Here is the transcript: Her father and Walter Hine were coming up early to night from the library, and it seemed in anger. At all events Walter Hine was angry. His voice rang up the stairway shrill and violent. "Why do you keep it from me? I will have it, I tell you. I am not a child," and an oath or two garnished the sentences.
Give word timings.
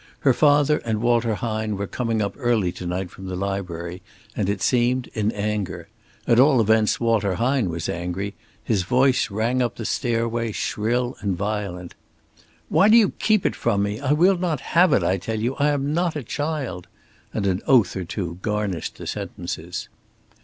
Her 0.21 0.33
father 0.33 0.79
and 0.79 0.99
Walter 0.99 1.35
Hine 1.35 1.77
were 1.77 1.85
coming 1.85 2.23
up 2.23 2.33
early 2.37 2.71
to 2.71 2.87
night 2.87 3.11
from 3.11 3.27
the 3.27 3.35
library, 3.35 4.01
and 4.35 4.49
it 4.49 4.59
seemed 4.63 5.05
in 5.13 5.31
anger. 5.31 5.89
At 6.25 6.39
all 6.39 6.59
events 6.59 6.99
Walter 6.99 7.35
Hine 7.35 7.69
was 7.69 7.87
angry. 7.87 8.33
His 8.63 8.81
voice 8.81 9.29
rang 9.29 9.61
up 9.61 9.75
the 9.75 9.85
stairway 9.85 10.53
shrill 10.53 11.15
and 11.19 11.37
violent. 11.37 11.93
"Why 12.67 12.89
do 12.89 12.97
you 12.97 13.09
keep 13.19 13.45
it 13.45 13.55
from 13.55 13.83
me? 13.83 13.99
I 13.99 14.13
will 14.13 14.37
have 14.39 14.91
it, 14.91 15.03
I 15.03 15.17
tell 15.17 15.39
you. 15.39 15.53
I 15.57 15.69
am 15.69 15.93
not 15.93 16.15
a 16.15 16.23
child," 16.23 16.87
and 17.31 17.45
an 17.45 17.61
oath 17.67 17.95
or 17.95 18.03
two 18.03 18.39
garnished 18.41 18.97
the 18.97 19.05
sentences. 19.05 19.87